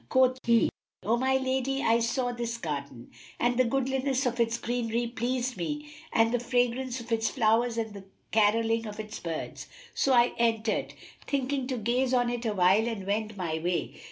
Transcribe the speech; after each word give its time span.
Quoth 0.09 0.39
he, 0.43 0.67
"O 1.03 1.15
my 1.15 1.37
lady, 1.37 1.83
I 1.83 1.99
saw 1.99 2.31
this 2.31 2.57
garden, 2.57 3.11
and 3.39 3.55
the 3.55 3.63
goodliness 3.63 4.25
of 4.25 4.39
its 4.39 4.57
greenery 4.57 5.05
pleased 5.05 5.57
me 5.57 5.93
and 6.11 6.31
the 6.31 6.39
fragrance 6.39 6.99
of 6.99 7.11
its 7.11 7.29
flowers 7.29 7.77
and 7.77 7.93
the 7.93 8.05
carolling 8.31 8.87
of 8.87 8.99
its 8.99 9.19
birds; 9.19 9.67
so 9.93 10.11
I 10.13 10.33
entered, 10.39 10.95
thinking 11.27 11.67
to 11.67 11.77
gaze 11.77 12.15
on 12.15 12.31
it 12.31 12.47
awhile 12.47 12.87
and 12.87 13.05
wend 13.05 13.37
my 13.37 13.59
way." 13.59 13.93